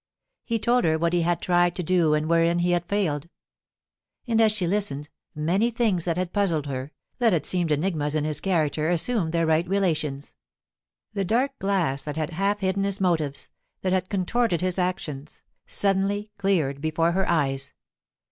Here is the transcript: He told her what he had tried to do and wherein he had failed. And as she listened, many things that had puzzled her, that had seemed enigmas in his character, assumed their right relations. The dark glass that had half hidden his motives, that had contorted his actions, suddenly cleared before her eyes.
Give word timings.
He 0.45 0.57
told 0.57 0.83
her 0.83 0.97
what 0.97 1.13
he 1.13 1.21
had 1.21 1.41
tried 1.43 1.75
to 1.75 1.83
do 1.83 2.15
and 2.15 2.27
wherein 2.27 2.57
he 2.57 2.71
had 2.71 2.87
failed. 2.87 3.29
And 4.25 4.41
as 4.41 4.51
she 4.51 4.65
listened, 4.65 5.09
many 5.35 5.69
things 5.69 6.05
that 6.05 6.17
had 6.17 6.33
puzzled 6.33 6.65
her, 6.65 6.91
that 7.19 7.33
had 7.33 7.45
seemed 7.45 7.71
enigmas 7.71 8.15
in 8.15 8.23
his 8.23 8.41
character, 8.41 8.89
assumed 8.89 9.31
their 9.31 9.45
right 9.45 9.69
relations. 9.69 10.33
The 11.13 11.23
dark 11.23 11.51
glass 11.59 12.03
that 12.05 12.17
had 12.17 12.31
half 12.31 12.61
hidden 12.61 12.83
his 12.83 12.99
motives, 12.99 13.51
that 13.83 13.93
had 13.93 14.09
contorted 14.09 14.61
his 14.61 14.79
actions, 14.79 15.43
suddenly 15.67 16.31
cleared 16.35 16.81
before 16.81 17.11
her 17.11 17.29
eyes. 17.29 17.71